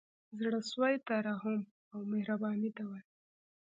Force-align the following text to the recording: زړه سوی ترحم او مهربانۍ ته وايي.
زړه 0.39 0.59
سوی 0.71 0.95
ترحم 1.07 1.57
او 1.93 1.99
مهربانۍ 2.13 2.69
ته 2.77 2.83
وايي. 2.89 3.05